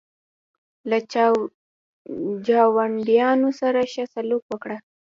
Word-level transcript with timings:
له 0.89 0.97
چاونډیانو 1.11 3.49
سره 3.61 3.79
ښه 3.91 4.03
سلوک 4.13 4.43
وکړه. 4.47 4.77